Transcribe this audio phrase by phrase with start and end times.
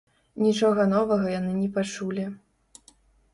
[0.45, 2.25] Нічога новага яны не пачулі.